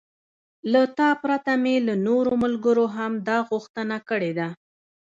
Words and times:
له 0.71 0.81
تا 0.97 1.09
پرته 1.23 1.51
مې 1.63 1.75
له 1.87 1.93
نورو 2.07 2.31
ملګرو 2.43 2.85
هم 2.95 3.11
دا 3.27 3.37
غوښتنه 3.49 3.97
کړې 4.09 4.31
ده. 4.39 4.47